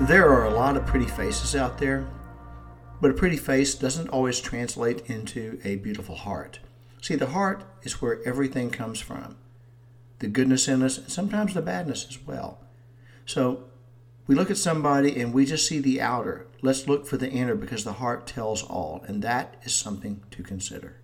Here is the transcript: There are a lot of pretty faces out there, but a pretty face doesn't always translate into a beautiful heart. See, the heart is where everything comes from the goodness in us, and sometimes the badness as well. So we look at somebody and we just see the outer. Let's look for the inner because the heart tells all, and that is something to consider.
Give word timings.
There 0.00 0.28
are 0.28 0.44
a 0.44 0.50
lot 0.50 0.76
of 0.76 0.84
pretty 0.86 1.06
faces 1.06 1.54
out 1.54 1.78
there, 1.78 2.04
but 3.00 3.12
a 3.12 3.14
pretty 3.14 3.36
face 3.36 3.76
doesn't 3.76 4.08
always 4.08 4.40
translate 4.40 5.08
into 5.08 5.60
a 5.62 5.76
beautiful 5.76 6.16
heart. 6.16 6.58
See, 7.00 7.14
the 7.14 7.28
heart 7.28 7.64
is 7.84 8.02
where 8.02 8.20
everything 8.26 8.70
comes 8.70 8.98
from 8.98 9.36
the 10.18 10.26
goodness 10.26 10.66
in 10.66 10.82
us, 10.82 10.98
and 10.98 11.10
sometimes 11.10 11.54
the 11.54 11.62
badness 11.62 12.06
as 12.08 12.18
well. 12.26 12.58
So 13.24 13.64
we 14.26 14.34
look 14.34 14.50
at 14.50 14.56
somebody 14.56 15.20
and 15.20 15.32
we 15.32 15.46
just 15.46 15.66
see 15.66 15.78
the 15.78 16.00
outer. 16.00 16.46
Let's 16.60 16.88
look 16.88 17.06
for 17.06 17.16
the 17.16 17.30
inner 17.30 17.54
because 17.54 17.84
the 17.84 17.94
heart 17.94 18.26
tells 18.26 18.64
all, 18.64 19.04
and 19.06 19.22
that 19.22 19.56
is 19.62 19.74
something 19.74 20.22
to 20.32 20.42
consider. 20.42 20.96